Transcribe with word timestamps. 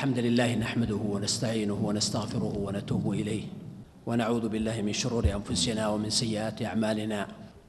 الحمد 0.00 0.18
لله 0.18 0.54
نحمده 0.54 0.96
ونستعينه 0.96 1.74
ونستغفره 1.74 2.54
ونتوب 2.58 3.12
إليه. 3.12 3.44
ونعوذ 4.06 4.48
بالله 4.48 4.82
من 4.82 4.92
شرور 4.92 5.28
أنفسنا 5.28 5.88
ومن 5.88 6.10
سيئات 6.10 6.62
أعمالنا. 6.62 7.28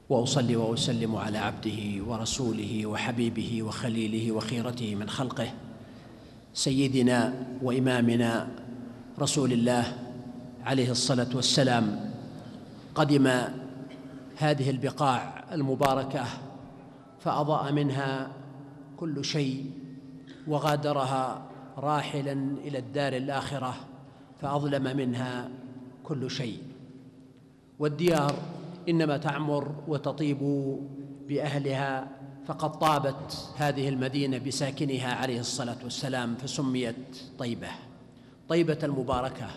وأصلي 0.09 0.55
وأسلم 0.55 1.15
على 1.15 1.37
عبده 1.37 2.03
ورسوله 2.07 2.85
وحبيبه 2.85 3.63
وخليله 3.63 4.31
وخيرته 4.31 4.95
من 4.95 5.09
خلقه. 5.09 5.51
سيدنا 6.53 7.33
وإمامنا 7.61 8.47
رسول 9.19 9.51
الله 9.51 9.83
عليه 10.63 10.91
الصلاة 10.91 11.35
والسلام 11.35 12.13
قدم 12.95 13.27
هذه 14.37 14.69
البقاع 14.69 15.43
المباركة 15.51 16.25
فأضاء 17.19 17.71
منها 17.71 18.31
كل 18.97 19.25
شيء 19.25 19.71
وغادرها 20.47 21.50
راحلا 21.77 22.31
إلى 22.63 22.77
الدار 22.77 23.13
الآخرة 23.13 23.75
فأظلم 24.41 24.97
منها 24.97 25.49
كل 26.03 26.31
شيء. 26.31 26.57
والديار 27.79 28.35
إنما 28.89 29.17
تعمر 29.17 29.75
وتطيب 29.87 30.39
بأهلها 31.27 32.07
فقد 32.45 32.79
طابت 32.79 33.49
هذه 33.57 33.89
المدينة 33.89 34.37
بساكنها 34.37 35.13
عليه 35.15 35.39
الصلاة 35.39 35.77
والسلام 35.83 36.35
فسميت 36.35 37.17
طيبة. 37.39 37.69
طيبة 38.49 38.77
المباركة 38.83 39.47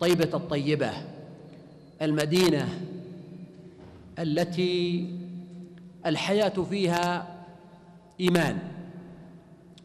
طيبة 0.00 0.30
الطيبة. 0.34 0.92
المدينة 2.02 2.68
التي 4.18 5.10
الحياة 6.06 6.48
فيها 6.70 7.36
إيمان 8.20 8.58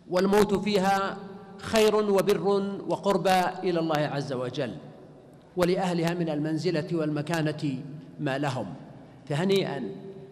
والموت 0.10 0.54
فيها 0.54 1.18
خير 1.62 1.96
وبر 1.96 2.48
وقربى 2.88 3.42
إلى 3.64 3.80
الله 3.80 3.98
عز 3.98 4.34
وجل 4.34 4.76
ولأهلها 5.58 6.14
من 6.14 6.30
المنزلة 6.30 6.88
والمكانة 6.94 7.76
ما 8.20 8.38
لهم 8.38 8.66
فهنيئا 9.30 9.84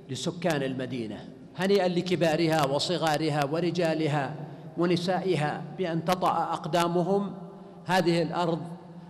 لسكان 0.09 0.63
المدينة 0.63 1.30
هنيئا 1.57 1.88
لكبارها 1.88 2.66
وصغارها 2.66 3.45
ورجالها 3.45 4.35
ونسائها 4.77 5.63
بأن 5.77 6.05
تطأ 6.05 6.53
أقدامهم. 6.53 7.33
هذه 7.85 8.22
الأرض 8.22 8.59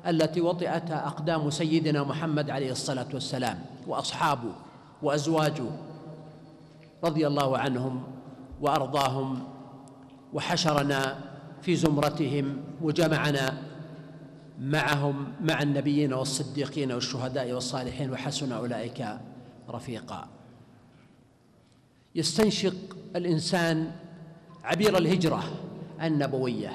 التي 0.08 0.42
وطئتها 0.42 1.08
أقدام 1.08 1.50
سيدنا 1.50 2.04
محمد 2.04 2.50
عليه 2.50 2.72
الصلاة 2.72 3.08
والسلام 3.14 3.60
وأصحابه 3.88 4.52
وأزواجه 5.02 5.64
رضي 7.04 7.28
الله 7.28 7.58
عنهم 7.58 8.04
وأرضاهم 8.62 9.44
وحشرنا 10.34 11.29
في 11.62 11.76
زمرتهم 11.76 12.58
وجمعنا 12.82 13.58
معهم 14.62 15.34
مع 15.42 15.62
النبيين 15.62 16.14
والصديقين 16.14 16.92
والشهداء 16.92 17.52
والصالحين 17.52 18.12
وحسن 18.12 18.52
أولئك 18.52 19.08
رفيقا. 19.70 20.28
يستنشق 22.16 22.76
الإنسان 23.16 23.92
عبير 24.64 24.98
الهجرة 24.98 25.44
النبوية 26.04 26.72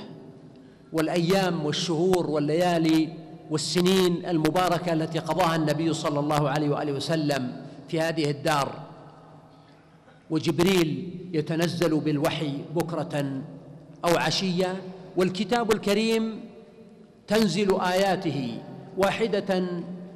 والأيام 0.92 1.66
والشهور 1.66 2.30
والليالي 2.30 3.12
والسنين 3.50 4.26
المباركة 4.26 4.92
التي 4.92 5.18
قضاها 5.18 5.56
النبي 5.56 5.92
صلى 5.92 6.20
الله 6.20 6.48
عليه 6.48 6.68
وآله 6.68 6.92
وسلم 6.92 7.64
في 7.88 8.00
هذه 8.00 8.30
الدار. 8.30 8.84
وجبريل 10.30 11.10
يتنزل 11.32 12.00
بالوحي 12.00 12.52
بكرة 12.74 13.42
أو 14.04 14.16
عشية 14.16 14.82
والكتاب 15.16 15.72
الكريم 15.72 16.40
تنزل 17.26 17.80
آياته 17.80 18.58
واحدة 18.96 19.64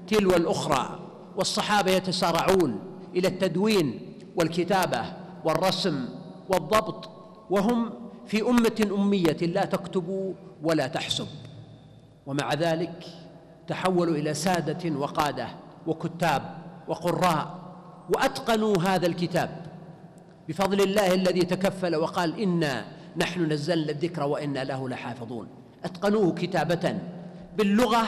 تلو 0.09 0.31
الأخرى 0.31 1.01
والصحابة 1.37 1.91
يتسارعون 1.91 2.81
إلى 3.17 3.29
التدوين 3.29 4.01
والكتابة 4.37 5.05
والرسم 5.45 6.09
والضبط 6.49 7.11
وهم 7.51 7.91
في 8.27 8.43
أمة 8.43 8.89
أمية 8.95 9.37
لا 9.43 9.65
تكتب 9.65 10.35
ولا 10.63 10.87
تحسب. 10.87 11.27
ومع 12.27 12.55
ذلك 12.55 13.05
تحولوا 13.69 14.17
إلى 14.17 14.35
سادة 14.35 14.99
وقادة 14.99 15.49
وكتاب 15.87 16.43
وقراء 16.89 17.59
وأتقنوا 18.15 18.77
هذا 18.83 19.07
الكتاب 19.07 19.67
بفضل 20.49 20.81
الله 20.81 21.15
الذي 21.15 21.41
تكفل 21.41 21.97
وقال 21.97 22.41
إنا 22.41 22.98
نحن 23.19 23.53
نزلنا 23.53 23.91
الذكر 23.91 24.23
وإنا 24.23 24.65
له 24.65 24.89
لحافظون. 24.89 25.49
أتقنوه 25.85 26.33
كتابة 26.33 26.99
باللغة 27.57 28.07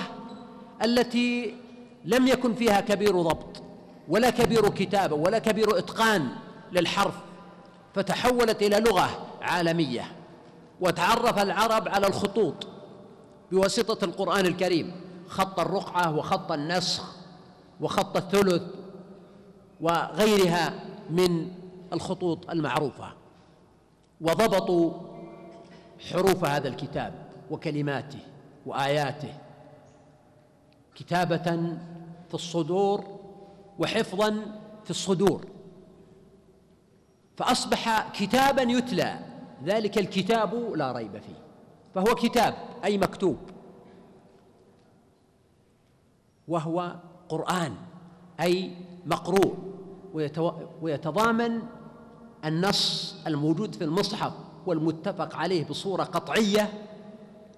التي 0.85 1.55
لم 2.05 2.27
يكن 2.27 2.55
فيها 2.55 2.81
كبير 2.81 3.23
ضبط 3.23 3.63
ولا 4.09 4.31
كبير 4.31 4.69
كتابة 4.69 5.17
ولا 5.17 5.39
كبير 5.39 5.79
إتقان 5.79 6.29
للحرف 6.73 7.15
فتحولت 7.95 8.63
إلى 8.63 8.81
لغة 8.81 9.27
عالمية. 9.43 10.13
وتعرف 10.81 11.39
العرب 11.39 11.89
على 11.89 12.07
الخطوط 12.07 12.67
بواسطة 13.53 14.05
القرآن 14.05 14.47
الكريم. 14.47 14.93
خط 15.29 15.61
الرقعة 15.61 16.17
وخط 16.17 16.53
النسخ 16.53 17.15
وخط 17.81 18.17
الثلث 18.17 18.63
وغيرها 19.81 20.75
من 21.11 21.49
الخطوط 21.93 22.51
المعروفة. 22.51 23.20
وضبطوا 24.21 24.93
حروف 26.11 26.45
هذا 26.45 26.69
الكتاب 26.69 27.15
وكلماته 27.51 28.21
وآياته 28.67 29.33
كتابة 30.95 31.77
في 32.29 32.35
الصدور 32.35 33.05
وحفظا 33.79 34.31
في 34.85 34.91
الصدور. 34.91 35.47
فأصبح 37.37 38.13
كتابا 38.13 38.63
يتلى 38.63 39.19
ذلك 39.65 39.99
الكتاب 39.99 40.55
لا 40.55 40.93
ريب 40.93 41.19
فيه 41.19 41.41
فهو 41.95 42.15
كتاب 42.15 42.55
أي 42.85 42.99
مكتوب 42.99 43.37
وهو 46.49 46.97
قرآن 47.29 47.75
أي 48.41 48.77
مقروء 49.07 49.57
ويتضامن 50.83 51.63
النص 52.45 53.15
الموجود 53.27 53.75
في 53.75 53.85
المصحف 53.85 54.33
والمتفق 54.67 55.37
عليه 55.37 55.65
بصورة 55.65 56.03
قطعية 56.03 56.73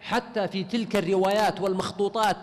حتى 0.00 0.48
في 0.48 0.65
تلك 0.65 0.97
الروايات 0.97 1.60
والمخطوطات 1.60 2.37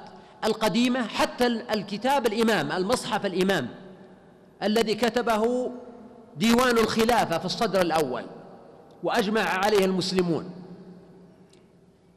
القديمة 0.44 1.08
حتى 1.08 1.48
الكتاب 1.48 2.26
الإمام 2.28 2.72
المصحف 2.72 3.26
الإمام 3.26 3.68
الذي 4.64 4.96
كتبه 4.96 5.72
ديوان 6.38 6.78
الخلافة 6.78 7.38
في 7.38 7.46
الصدر 7.46 7.82
الأول 7.82 8.24
وأجمع 9.04 9.42
عليه 9.42 9.86
المسلمون. 9.86 10.52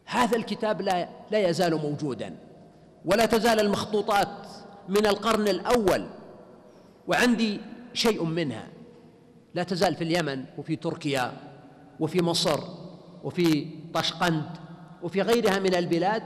هذا 0.04 0.36
الكتاب 0.36 0.82
لا 0.82 1.08
لا 1.30 1.48
يزال 1.48 1.74
موجودا 1.74 2.36
ولا 3.04 3.26
تزال 3.26 3.60
المخطوطات 3.60 4.46
من 4.88 5.06
القرن 5.06 5.48
الأول 5.48 6.06
وعندي 7.08 7.60
شيء 7.94 8.24
منها. 8.24 8.68
لا 9.54 9.62
تزال 9.62 9.94
في 9.94 10.04
اليمن 10.04 10.44
وفي 10.58 10.76
تركيا 10.76 11.32
وفي 12.00 12.22
مصر 12.22 12.60
وفي 13.24 13.66
طشقند 13.94 14.44
وفي 15.02 15.22
غيرها 15.22 15.58
من 15.58 15.74
البلاد 15.74 16.22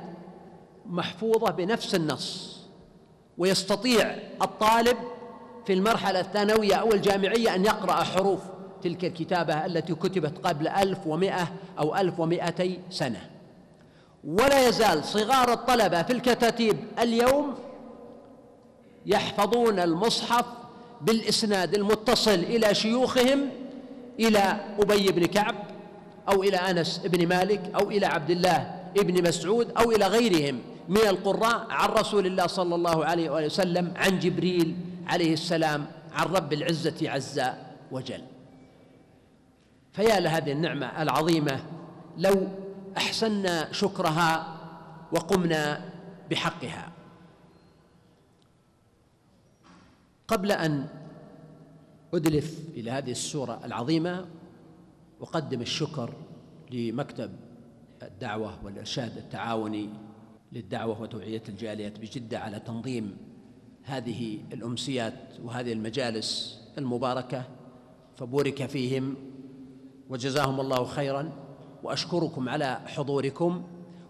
محفوظة 0.86 1.50
بنفس 1.50 1.94
النص 1.94 2.56
ويستطيع 3.38 4.16
الطالب 4.42 4.96
في 5.66 5.72
المرحلة 5.72 6.20
الثانوية 6.20 6.74
أو 6.74 6.92
الجامعية 6.92 7.54
أن 7.54 7.64
يقرأ 7.64 7.92
حروف 7.92 8.40
تلك 8.82 9.04
الكتابة 9.04 9.66
التي 9.66 9.94
كتبت 9.94 10.46
قبل 10.46 10.68
ألف 10.68 11.06
ومائة 11.06 11.52
أو 11.78 11.96
ألف 11.96 12.20
ومائتي 12.20 12.80
سنة. 12.90 13.30
ولا 14.24 14.68
يزال 14.68 15.04
صغار 15.04 15.52
الطلبة 15.52 16.02
في 16.02 16.12
الكتاتيب 16.12 16.76
اليوم 16.98 17.54
يحفظون 19.06 19.78
المصحف 19.78 20.44
بالإسناد 21.00 21.74
المتصل 21.74 22.34
إلى 22.34 22.74
شيوخهم 22.74 23.48
إلى 24.20 24.60
أبي 24.78 25.12
بن 25.12 25.26
كعب 25.26 25.54
أو 26.28 26.42
إلى 26.42 26.56
أنس 26.56 26.98
بن 26.98 27.28
مالك 27.28 27.72
أو 27.80 27.90
إلى 27.90 28.06
عبد 28.06 28.30
الله 28.30 28.76
بن 28.96 29.28
مسعود 29.28 29.70
أو 29.78 29.90
إلى 29.90 30.06
غيرهم 30.06 30.60
من 30.88 31.00
القراء 31.00 31.66
عن 31.70 31.88
رسول 31.88 32.26
الله 32.26 32.46
صلى 32.46 32.74
الله 32.74 33.04
عليه 33.04 33.30
وآله 33.30 33.46
وسلم 33.46 33.92
عن 33.96 34.18
جبريل 34.18 34.76
عليه 35.06 35.32
السلام 35.32 35.86
عن 36.12 36.26
رب 36.26 36.52
العزة 36.52 37.10
عز 37.10 37.42
وجل. 37.90 38.22
فيا 39.92 40.20
لهذه 40.20 40.52
النعمة 40.52 41.02
العظيمة 41.02 41.60
لو 42.18 42.48
أحسنا 42.96 43.72
شكرها 43.72 44.56
وقمنا 45.12 45.80
بحقها. 46.30 46.88
قبل 50.28 50.52
أن 50.52 50.86
أدلف 52.14 52.60
إلى 52.74 52.90
هذه 52.90 53.10
السورة 53.10 53.60
العظيمة 53.64 54.26
أقدم 55.20 55.60
الشكر 55.60 56.14
لمكتب 56.70 57.30
الدعوة 58.02 58.64
والإرشاد 58.64 59.16
التعاوني 59.16 59.88
للدعوة 60.52 61.00
وتوعية 61.00 61.42
الجاليات 61.48 61.98
بجدة 61.98 62.38
على 62.38 62.60
تنظيم 62.60 63.16
هذه 63.82 64.38
الأمسيات 64.52 65.14
وهذه 65.44 65.72
المجالس 65.72 66.60
المباركة 66.78 67.44
فبورك 68.16 68.66
فيهم 68.66 69.14
وجزاهم 70.08 70.60
الله 70.60 70.84
خيرا 70.84 71.32
وأشكركم 71.82 72.48
على 72.48 72.80
حضوركم 72.86 73.62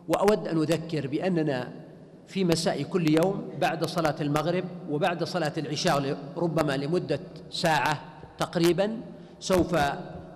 وأود 0.08 0.48
أن 0.48 0.58
أذكر 0.58 1.06
بأننا 1.06 1.85
في 2.28 2.44
مساء 2.44 2.82
كل 2.82 3.14
يوم 3.14 3.50
بعد 3.60 3.84
صلاة 3.84 4.16
المغرب 4.20 4.64
وبعد 4.90 5.24
صلاة 5.24 5.52
العشاء 5.58 6.18
ربما 6.36 6.76
لمدة 6.76 7.20
ساعة 7.50 8.04
تقريبا 8.38 9.00
سوف 9.40 9.76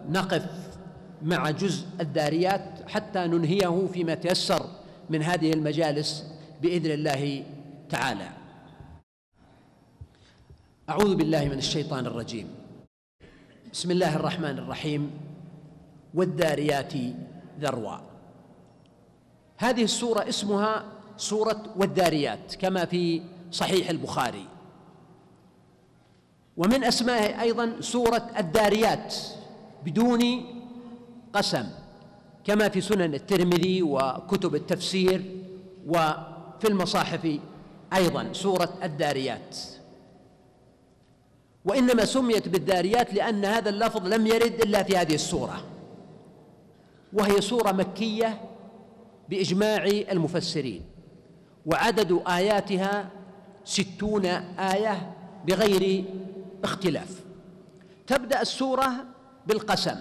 نقف 0.08 0.46
مع 1.22 1.50
جزء 1.50 1.86
الداريات 2.00 2.88
حتى 2.88 3.26
ننهيه 3.26 3.86
فيما 3.92 4.14
تيسر 4.14 4.66
من 5.10 5.22
هذه 5.22 5.52
المجالس 5.52 6.24
بإذن 6.62 6.90
الله 6.90 7.44
تعالى. 7.90 8.28
أعوذ 10.88 11.14
بالله 11.14 11.44
من 11.44 11.58
الشيطان 11.58 12.06
الرجيم. 12.06 12.48
بسم 13.72 13.90
الله 13.90 14.16
الرحمن 14.16 14.58
الرحيم. 14.58 15.10
والذاريات 16.14 16.92
ذروا. 17.60 17.96
هذه 19.56 19.84
السورة 19.84 20.28
اسمها 20.28 20.84
سوره 21.20 21.62
والذاريات 21.76 22.54
كما 22.54 22.84
في 22.84 23.22
صحيح 23.52 23.90
البخاري. 23.90 24.46
ومن 26.56 26.84
أسمائه 26.84 27.40
أيضا 27.40 27.80
سوره 27.80 28.30
الداريات 28.38 29.14
بدون 29.84 30.44
قسم 31.32 31.68
كما 32.44 32.68
في 32.68 32.80
سنن 32.80 33.14
الترمذي 33.14 33.82
وكتب 33.82 34.54
التفسير 34.54 35.24
وفي 35.86 36.68
المصاحف 36.68 37.38
أيضا 37.92 38.32
سوره 38.32 38.74
الداريات. 38.82 39.56
وإنما 41.64 42.04
سميت 42.04 42.48
بالداريات 42.48 43.14
لأن 43.14 43.44
هذا 43.44 43.68
اللفظ 43.70 44.06
لم 44.06 44.26
يرد 44.26 44.60
إلا 44.60 44.82
في 44.82 44.96
هذه 44.96 45.14
السوره 45.14 45.64
وهي 47.12 47.40
سوره 47.40 47.72
مكية 47.72 48.40
بإجماع 49.28 49.84
المفسرين. 49.84 50.89
وعدد 51.66 52.22
آياتها 52.26 53.08
ستون 53.64 54.26
آية 54.26 55.12
بغير 55.46 56.04
اختلاف. 56.64 57.20
تبدأ 58.06 58.40
السورة 58.40 58.90
بالقسم. 59.46 60.00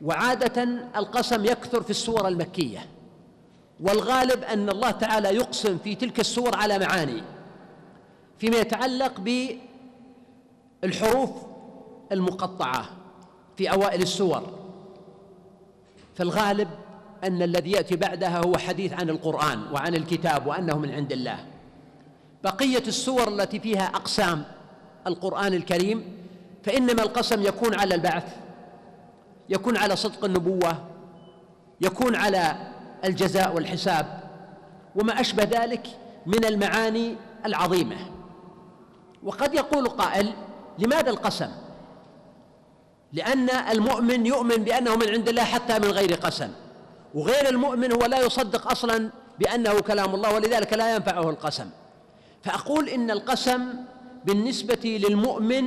وعادة 0.00 0.62
القسم 0.96 1.44
يكثر 1.44 1.82
في 1.82 1.90
السور 1.90 2.28
المكية. 2.28 2.86
والغالب 3.80 4.44
أن 4.44 4.68
الله 4.68 4.90
تعالى 4.90 5.28
يقسم 5.28 5.78
في 5.78 5.94
تلك 5.94 6.20
السور 6.20 6.56
على 6.56 6.78
معاني. 6.78 7.22
فيما 8.38 8.56
يتعلق 8.56 9.20
بالحروف 10.82 11.30
المقطعة 12.12 12.84
في 13.56 13.70
أوائل 13.70 14.02
السور. 14.02 14.42
فالغالب 16.14 16.68
أن 17.24 17.42
الذي 17.42 17.70
يأتي 17.70 17.96
بعدها 17.96 18.44
هو 18.44 18.58
حديث 18.58 18.92
عن 18.92 19.10
القرآن 19.10 19.62
وعن 19.72 19.94
الكتاب 19.94 20.46
وأنه 20.46 20.78
من 20.78 20.90
عند 20.90 21.12
الله. 21.12 21.38
بقية 22.44 22.82
السور 22.86 23.28
التي 23.28 23.60
فيها 23.60 23.84
أقسام 23.84 24.44
القرآن 25.06 25.54
الكريم 25.54 26.04
فإنما 26.62 27.02
القسم 27.02 27.42
يكون 27.42 27.74
على 27.74 27.94
البعث 27.94 28.24
يكون 29.48 29.76
على 29.76 29.96
صدق 29.96 30.24
النبوة 30.24 30.84
يكون 31.80 32.16
على 32.16 32.56
الجزاء 33.04 33.54
والحساب 33.54 34.20
وما 34.96 35.20
أشبه 35.20 35.44
ذلك 35.44 35.86
من 36.26 36.44
المعاني 36.44 37.16
العظيمة. 37.46 37.96
وقد 39.22 39.54
يقول 39.54 39.88
قائل 39.88 40.32
لماذا 40.78 41.10
القسم؟ 41.10 41.50
لأن 43.12 43.50
المؤمن 43.50 44.26
يؤمن 44.26 44.56
بأنه 44.56 44.96
من 44.96 45.08
عند 45.08 45.28
الله 45.28 45.44
حتى 45.44 45.78
من 45.78 45.90
غير 45.90 46.14
قسم. 46.14 46.50
وغير 47.14 47.48
المؤمن 47.48 47.92
هو 47.92 48.04
لا 48.04 48.20
يصدق 48.20 48.70
أصلا 48.70 49.10
بأنه 49.38 49.80
كلام 49.80 50.14
الله 50.14 50.34
ولذلك 50.34 50.72
لا 50.72 50.94
ينفعه 50.94 51.30
القسم. 51.30 51.66
فأقول 52.42 52.88
إن 52.88 53.10
القسم 53.10 53.74
بالنسبة 54.24 55.00
للمؤمن 55.08 55.64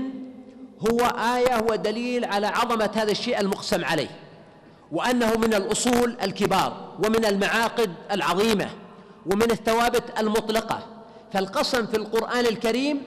هو 0.91 0.99
آية 1.35 1.63
ودليل 1.69 2.25
على 2.25 2.47
عظمة 2.47 2.91
هذا 2.95 3.11
الشيء 3.11 3.39
المقسم 3.39 3.85
عليه 3.85 4.09
وأنه 4.91 5.37
من 5.37 5.53
الأصول 5.53 6.17
الكبار 6.21 6.95
ومن 7.05 7.25
المعاقد 7.25 7.91
العظيمة 8.11 8.69
ومن 9.25 9.51
الثوابت 9.51 10.03
المطلقة. 10.19 10.79
فالقسم 11.33 11.85
في 11.85 11.97
القرآن 11.97 12.45
الكريم 12.45 13.01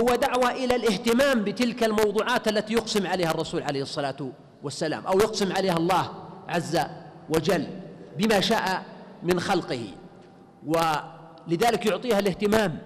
هو 0.00 0.14
دعوة 0.14 0.50
إلى 0.50 0.76
الاهتمام 0.76 1.44
بتلك 1.44 1.84
الموضوعات 1.84 2.48
التي 2.48 2.72
يقسم 2.72 3.06
عليها 3.06 3.30
الرسول 3.30 3.62
عليه 3.62 3.82
الصلاة 3.82 4.30
والسلام 4.62 5.06
أو 5.06 5.18
يقسم 5.18 5.52
عليها 5.52 5.76
الله 5.76 6.10
عز 6.48 6.78
وجل. 7.30 7.66
بما 8.18 8.40
شاء 8.40 8.84
من 9.22 9.40
خلقه 9.40 9.86
ولذلك 10.66 11.86
يعطيها 11.86 12.18
الاهتمام 12.18 12.78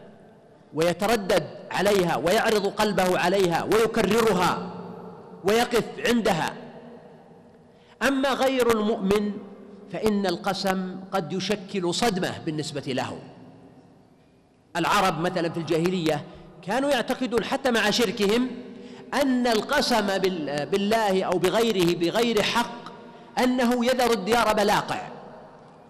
ويتردد 0.75 1.47
عليها 1.71 2.17
ويعرض 2.17 2.67
قلبه 2.67 3.19
عليها 3.19 3.65
ويكررها 3.65 4.75
ويقف 5.45 5.85
عندها. 6.07 6.55
أما 8.03 8.33
غير 8.33 8.73
المؤمن 8.73 9.33
فإن 9.93 10.27
القسم 10.27 10.97
قد 11.13 11.33
يشكل 11.33 11.95
صدمة 11.95 12.39
بالنسبة 12.47 12.83
له. 12.87 13.19
العرب 14.77 15.21
مثلا 15.21 15.49
في 15.49 15.61
الجاهلية 15.61 16.25
كانوا 16.63 16.91
يعتقدون 16.91 17.45
حتى 17.45 17.71
مع 17.71 17.91
شركهم 17.91 18.51
أن 19.23 19.47
القسم 19.47 20.19
بالله 20.71 21.25
أو 21.25 21.39
بغيره 21.39 21.99
بغير 21.99 22.43
حق 22.43 22.89
أنه 23.39 23.87
يذر 23.87 24.13
الديار 24.13 24.53
بلاقع. 24.53 25.09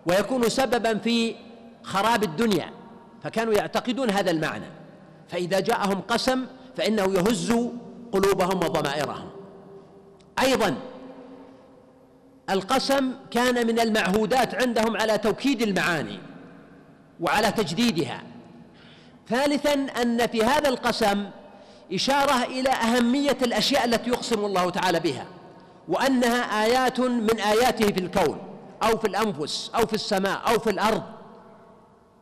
ويكون 0.09 0.49
سببا 0.49 0.99
في 0.99 1.35
خراب 1.83 2.23
الدنيا 2.23 2.71
فكانوا 3.23 3.55
يعتقدون 3.55 4.11
هذا 4.11 4.31
المعنى. 4.31 4.71
فإذا 5.29 5.61
جاءهم 5.61 6.01
قسم 6.01 6.47
فإنه 6.77 7.03
يهز 7.03 7.53
قلوبهم 8.13 8.57
وضمائرهم. 8.57 9.29
أيضا 10.43 10.75
القسم 12.51 13.13
كان 13.31 13.67
من 13.67 13.81
المعهودات 13.81 14.55
عندهم 14.55 14.97
على 14.97 15.19
توكيد 15.19 15.63
المعاني 15.63 16.21
وعلى 17.21 17.53
تجديدها. 17.53 18.23
ثالثا 19.29 19.75
أن 19.75 20.27
في 20.27 20.45
هذا 20.45 20.69
القسم 20.69 21.31
إشارة 21.93 22.45
إلى 22.45 22.69
أهمية 22.71 23.39
الأشياء 23.43 23.85
التي 23.85 24.11
يقسم 24.11 24.45
الله 24.45 24.71
تعالى 24.71 25.01
بها 25.01 25.27
وأنها 25.89 26.65
آيات 26.65 27.01
من 27.01 27.41
آياته 27.41 27.87
في 27.87 28.01
الكون. 28.01 28.48
أو 28.83 28.99
في 28.99 29.07
الأنفس 29.07 29.71
أو 29.75 29.87
في 29.87 29.95
السماء 29.95 30.41
أو 30.49 30.59
في 30.59 30.71
الأرض. 30.71 31.03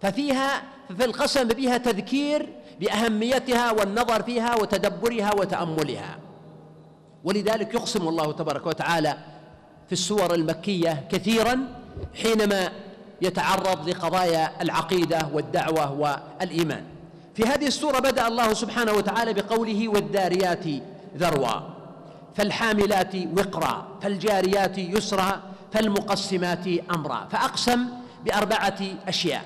ففيها 0.03 0.63
ففي 0.89 1.05
القسم 1.05 1.49
بها 1.49 1.77
تذكير 1.79 2.49
بأهميتها 2.81 3.73
والنظر 3.73 4.23
فيها 4.23 4.55
وتدبرها 4.55 5.35
وتأملها. 5.35 6.19
ولذلك 7.25 7.75
يقسم 7.75 8.09
الله 8.09 8.33
تبارك 8.33 8.67
وتعالى 8.67 9.19
في 9.87 9.93
السور 9.93 10.35
المكية 10.35 11.09
كثيرا 11.11 11.59
حينما 12.23 12.69
يتعرض 13.23 13.89
لقضايا 13.89 14.63
العقيدة 14.63 15.29
والدعوة 15.33 15.93
والإيمان. 16.01 16.85
في 17.35 17.43
هذه 17.43 17.67
السورة 17.67 17.99
بدأ 17.99 18.29
الله 18.29 18.55
سبحانه 18.55 18.93
وتعالى 18.93 19.33
بقوله 19.33 19.89
والداريات 19.89 20.65
ذروا 21.17 21.61
فالحاملات 22.35 23.15
وقرا 23.39 23.87
فالجاريات 24.03 24.79
يسرا 24.79 25.43
فالمقسمات 25.73 26.66
أمرا 26.94 27.28
فأقسم 27.30 27.88
بأربعة 28.25 28.78
أشياء. 29.08 29.44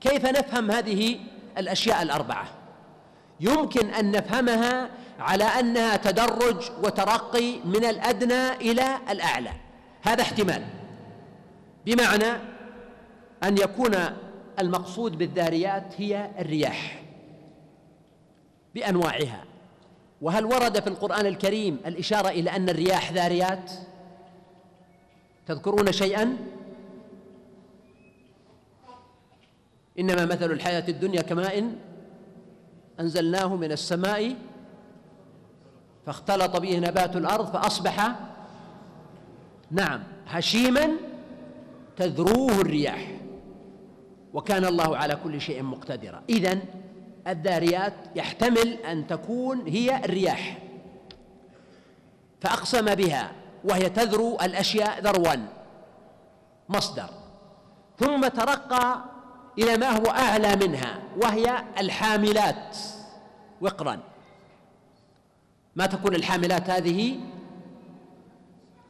كيف 0.00 0.26
نفهم 0.26 0.70
هذه 0.70 1.18
الأشياء 1.58 2.02
الأربعة؟ 2.02 2.48
يمكن 3.40 3.90
أن 3.90 4.10
نفهمها 4.12 4.90
على 5.18 5.44
أنها 5.44 5.96
تدرج 5.96 6.70
وترقي 6.82 7.58
من 7.64 7.84
الأدنى 7.84 8.52
إلى 8.52 8.98
الأعلى. 9.10 9.52
هذا 10.02 10.22
احتمال. 10.22 10.64
بمعنى 11.86 12.32
أن 13.44 13.58
يكون 13.58 13.94
المقصود 14.58 15.18
بالذاريات 15.18 15.94
هي 15.96 16.30
الرياح 16.38 17.02
بأنواعها. 18.74 19.44
وهل 20.22 20.44
ورد 20.44 20.80
في 20.80 20.86
القرآن 20.86 21.26
الكريم 21.26 21.80
الإشارة 21.86 22.28
إلى 22.28 22.50
أن 22.50 22.68
الرياح 22.68 23.12
ذاريات؟ 23.12 23.72
تذكرون 25.48 25.92
شيئا؟ 25.92 26.36
إنما 29.98 30.24
مثل 30.24 30.52
الحياة 30.52 30.84
الدنيا 30.88 31.22
كماء 31.22 31.72
أنزلناه 33.00 33.56
من 33.56 33.72
السماء 33.72 34.36
فاختلط 36.06 36.56
به 36.56 36.78
نبات 36.78 37.16
الأرض 37.16 37.52
فأصبح 37.52 38.14
نعم 39.70 40.02
هشيما 40.26 40.90
تذروه 41.96 42.60
الرياح 42.60 43.18
وكان 44.34 44.64
الله 44.64 44.96
على 44.96 45.16
كل 45.24 45.40
شيء 45.40 45.62
مقتدرا. 45.62 46.22
إذن 46.28 46.60
الذاريات 47.28 47.94
يحتمل 48.16 48.72
أن 48.72 49.06
تكون 49.06 49.66
هي 49.66 50.04
الرياح. 50.04 50.58
فأقسم 52.40 52.94
بها 52.94 53.37
وهي 53.64 53.88
تذرو 53.88 54.36
الأشياء 54.40 55.00
ذروا 55.00 55.34
مصدر. 56.68 57.10
ثم 57.98 58.28
ترقى 58.28 59.04
إلى 59.58 59.76
ما 59.76 59.88
هو 59.88 60.06
أعلى 60.06 60.56
منها 60.56 60.98
وهي 61.22 61.64
الحاملات 61.78 62.76
وقرا. 63.60 64.00
ما 65.76 65.86
تكون 65.86 66.14
الحاملات 66.14 66.70
هذه؟ 66.70 67.20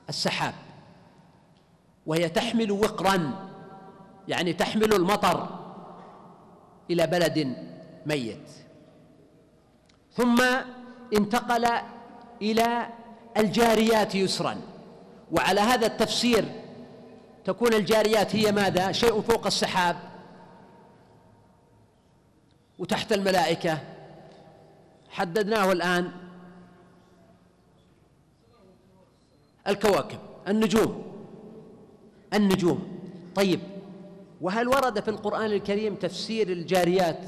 السحاب. 0.09 0.55
وهي 2.07 2.29
تحمل 2.29 2.73
وقرا 2.73 3.49
يعني 4.29 4.53
تحمل 4.53 4.93
المطر 4.93 5.49
إلى 6.91 7.07
بلد 7.07 7.57
ميت. 8.07 8.51
ثم 10.13 10.43
انتقل 11.17 11.67
إلى 12.43 12.87
الجاريات 13.37 14.15
يسرا. 14.15 14.57
وعلى 15.33 15.61
هذا 15.61 15.87
التفسير 15.87 16.45
تكون 17.45 17.75
الجاريات 17.75 18.37
هي 18.37 18.53
ماذا؟ 18.53 18.93
شيء 18.93 19.21
فوق 19.21 19.47
السحاب. 19.47 19.97
وتحت 22.79 23.13
الملائكة. 23.13 23.79
حددناه 25.11 25.73
الآن. 25.73 26.11
الكواكب. 29.69 30.19
النجوم. 30.49 31.03
النجوم. 32.35 32.99
طيب. 33.35 33.61
وهل 34.41 34.69
ورد 34.69 35.01
في 35.01 35.09
القرآن 35.09 35.47
الكريم 35.47 35.95
تفسير 35.95 36.49
الجاريات 36.49 37.25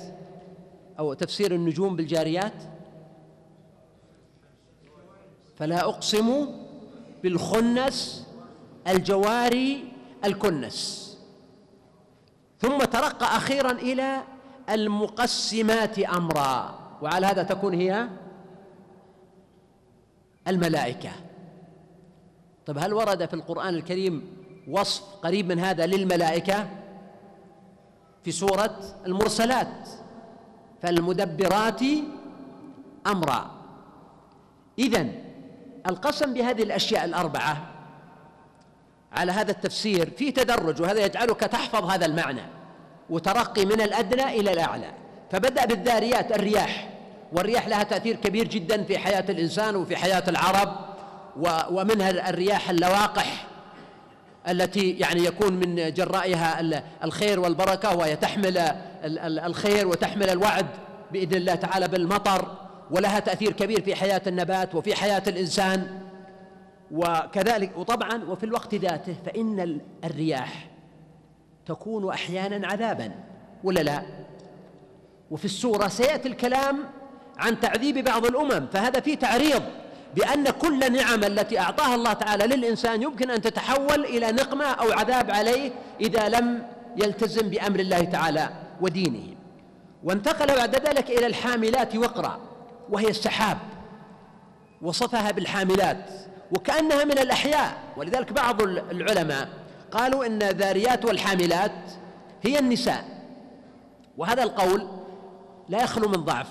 أو 0.99 1.14
تفسير 1.14 1.54
النجوم 1.54 1.97
بالجاريات؟ 1.97 2.52
فلا 5.61 5.85
أقسم 5.85 6.47
بالخنس 7.23 8.26
الجواري 8.88 9.93
الكنس. 10.25 11.07
ثم 12.59 12.79
ترقى 12.79 13.26
أخيرا 13.37 13.71
إلى 13.71 14.23
المقسمات 14.71 15.99
امرا 15.99 16.79
وعلى 17.02 17.26
هذا 17.26 17.43
تكون 17.43 17.75
هي 17.75 18.09
الملائكة. 20.49 21.11
طيب 22.67 22.79
هل 22.79 22.95
ورد 22.95 23.26
في 23.26 23.35
القرآن 23.35 23.75
الكريم 23.75 24.37
وصف 24.69 25.02
قريب 25.23 25.52
من 25.52 25.59
هذا 25.59 25.87
للملائكة 25.87 26.69
في 28.25 28.33
سورة 28.33 28.81
المرسلات؟ 29.07 29.88
فالمدبرات 30.83 31.81
امرا. 33.07 33.50
إذن 34.79 35.29
القسم 35.88 36.34
بهذه 36.34 36.62
الأشياء 36.62 37.04
الأربعة 37.04 37.56
على 39.12 39.32
هذا 39.32 39.50
التفسير 39.50 40.10
في 40.10 40.32
تدرج 40.32 40.82
وهذا 40.82 41.04
يجعلك 41.04 41.40
تحفظ 41.40 41.90
هذا 41.90 42.06
المعنى 42.06 42.42
وترقي 43.10 43.64
من 43.64 43.80
الأدنى 43.80 44.40
إلى 44.40 44.52
الأعلى. 44.52 44.90
فبدأ 45.30 45.64
بالذاريات 45.64 46.32
الرياح. 46.32 46.88
والرياح 47.32 47.68
لها 47.68 47.82
تأثير 47.82 48.16
كبير 48.16 48.49
جدا 48.49 48.84
في 48.84 48.99
حياة 48.99 49.25
الإنسان 49.28 49.76
وفي 49.76 49.96
حياة 49.96 50.25
العرب 50.28 50.76
ومنها 51.70 52.30
الرياح 52.30 52.70
اللواقح 52.70 53.46
التي 54.49 54.90
يعني 54.90 55.25
يكون 55.25 55.52
من 55.52 55.92
جرائها 55.92 56.60
الخير 57.04 57.40
والبركة 57.40 57.96
وهي 57.96 58.16
تحمل 58.16 58.58
الخير 59.44 59.88
وتحمل 59.88 60.30
الوعد 60.30 60.66
بإذن 61.12 61.34
الله 61.34 61.54
تعالى 61.54 61.88
بالمطر. 61.88 62.70
ولها 62.90 63.18
تأثير 63.18 63.52
كبير 63.52 63.82
في 63.82 63.94
حياة 63.94 64.23
النبات 64.26 64.75
وفي 64.75 64.94
حياة 64.94 65.23
الإنسان. 65.26 66.00
وكذلك 66.90 67.78
وطبعا 67.78 68.25
وفي 68.25 68.44
الوقت 68.44 68.75
ذاته 68.75 69.14
فإن 69.26 69.80
الرياح 70.04 70.70
تكون 71.66 72.09
أحيانا 72.09 72.66
عذابا 72.68 73.12
ولا 73.64 73.80
لا؟ 73.80 74.02
وفي 75.30 75.44
السورة 75.44 75.88
سيأتي 75.88 76.28
الكلام 76.28 76.85
عن 77.38 77.61
تعذيب 77.61 78.04
بعض 78.04 78.26
الأمم 78.26 78.66
فهذا 78.73 79.00
فيه 79.00 79.14
تعريض 79.14 79.62
بأن 80.16 80.50
كل 80.50 80.92
نعم 80.92 81.25
التي 81.25 81.59
أعطاها 81.59 81.94
الله 81.94 82.12
تعالى 82.12 82.56
للإنسان 82.56 83.02
يمكن 83.02 83.30
أن 83.30 83.42
تتحول 83.42 84.04
إلى 84.04 84.32
نقمة 84.32 84.64
أو 84.64 84.92
عذاب 84.92 85.30
عليه 85.30 85.70
إذا 86.00 86.28
لم 86.28 86.66
يلتزم 86.97 87.49
بأمر 87.49 87.80
الله 87.80 88.04
تعالى 88.04 88.49
ودينه. 88.80 89.35
وانتقل 90.04 90.56
بعد 90.56 90.88
ذلك 90.88 91.11
إلى 91.11 91.26
الحاملات 91.26 91.97
وقرا. 91.97 92.50
وهي 92.90 93.09
السحاب 93.09 93.59
وصفها 94.82 95.30
بالحاملات 95.30 96.11
وكأنها 96.52 97.04
من 97.04 97.18
الأحياء. 97.18 97.78
ولذلك 97.97 98.32
بعض 98.32 98.62
العلماء 98.62 99.49
قالوا 99.90 100.26
إن 100.26 100.42
الذاريات 100.42 101.04
والحاملات 101.04 101.73
هي 102.42 102.59
النساء. 102.59 103.04
وهذا 104.16 104.42
القول 104.42 104.87
لا 105.68 105.82
يخلو 105.82 106.09
من 106.09 106.25
ضعف 106.25 106.47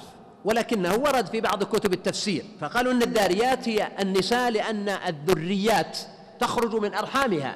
ولكنه 0.46 0.96
ورد 0.96 1.28
في 1.28 1.42
بعض 1.42 1.64
كتب 1.64 1.94
التفسير. 1.94 2.46
فقالوا 2.62 2.92
إن 2.92 3.02
الذاريات 3.02 3.70
هي 3.70 3.88
النساء 4.00 4.52
لأن 4.52 4.90
الذريات 4.90 5.98
تخرج 6.40 6.76
من 6.76 6.94
أرحامها 6.94 7.56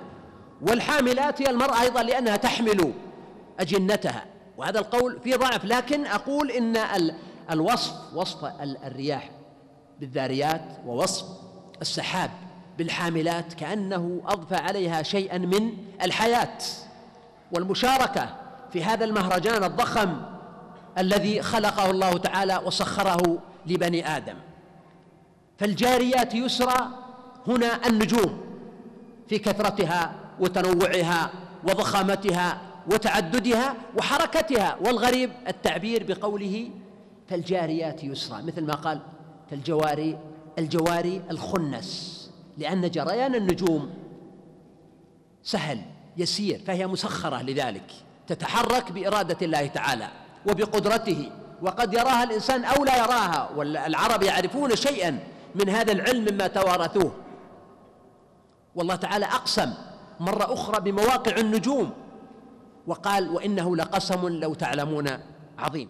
والحاملات 0.62 1.42
هي 1.42 1.50
المرأة 1.50 1.82
أيضا 1.82 2.04
لأنها 2.04 2.36
تحمل 2.36 2.94
أجنتها. 3.60 4.26
وهذا 4.58 4.80
القول 4.80 5.20
فيه 5.24 5.36
ضعف 5.36 5.66
لكن 5.66 6.06
أقول 6.06 6.52
إن 6.52 6.78
الوصف 7.52 7.94
وصف 8.16 8.46
الرياح 8.62 9.30
بالذاريات 10.00 10.80
ووصف 10.86 11.26
السحاب 11.82 12.32
بالحاملات 12.78 13.54
كأنه 13.54 14.22
أضفى 14.26 14.56
عليها 14.56 15.04
شيئا 15.04 15.38
من 15.38 15.72
الحياة. 16.02 16.58
والمشاركة 17.52 18.36
في 18.74 18.84
هذا 18.84 19.06
المهرجان 19.06 19.64
الضخم 19.64 20.22
الذي 20.98 21.42
خلقه 21.42 21.92
الله 21.92 22.18
تعالى 22.18 22.62
وسخره 22.66 23.40
لبني 23.66 24.18
آدم. 24.18 24.36
فالجاريات 25.58 26.36
يسرى 26.36 26.88
هنا 27.48 27.88
النجوم 27.88 28.42
في 29.30 29.40
كثرتها 29.40 30.14
وتنوعها 30.40 31.32
وضخامتها 31.64 32.62
وتعددها 32.92 33.76
وحركتها 33.98 34.78
والغريب 34.86 35.32
التعبير 35.48 36.04
بقوله 36.08 36.70
فالجاريات 37.28 38.04
يسرى 38.04 38.44
مثل 38.44 38.66
ما 38.66 38.74
قال 38.74 39.00
فالجواري 39.50 40.20
الجواري 40.60 41.22
الخنس 41.32 42.24
لأن 42.58 42.92
جريان 42.92 43.36
النجوم 43.36 43.94
سهل 45.44 45.82
يسير 46.18 46.60
فهي 46.68 46.88
مسخرة 46.88 47.42
لذلك 47.42 47.92
تتحرك 48.28 48.92
بإرادة 48.92 49.38
الله 49.42 49.68
تعالى 49.68 50.08
وبقدرته 50.50 51.32
وقد 51.62 51.94
يراها 51.94 52.24
الإنسان 52.24 52.64
أو 52.64 52.84
لا 52.84 52.98
يراها 52.98 53.50
والعرب 53.56 54.24
يعرفون 54.24 54.76
شيئا 54.76 55.20
من 55.56 55.70
هذا 55.70 55.92
العلم 55.92 56.34
مما 56.34 56.48
توارثوه. 56.48 57.12
والله 58.76 58.96
تعالى 58.96 59.26
أقسم 59.26 59.74
مرة 60.20 60.54
أخرى 60.54 60.92
بمواقع 60.92 61.38
النجوم 61.38 61.92
وقال 62.88 63.30
وإنه 63.30 63.76
لقسم 63.76 64.28
لو 64.28 64.54
تعلمون 64.54 65.10
عظيم. 65.60 65.90